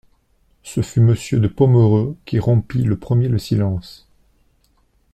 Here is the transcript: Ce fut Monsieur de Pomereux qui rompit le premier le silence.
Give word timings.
Ce 0.63 0.81
fut 0.81 0.99
Monsieur 0.99 1.39
de 1.39 1.47
Pomereux 1.47 2.17
qui 2.25 2.39
rompit 2.39 2.81
le 2.81 2.97
premier 2.97 3.27
le 3.29 3.37
silence. 3.37 4.09